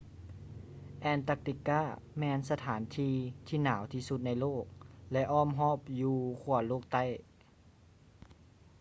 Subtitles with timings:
[1.13, 1.81] antarctica
[2.19, 3.15] ແມ່ນສະຖານທີ່
[3.47, 4.65] ທີ່ໜາວທີ່ສຸດໃນໂລກ
[5.11, 7.03] ແລະ ອ້ອມຮອບຢູ່ຂົ້ວໂລກໃຕ້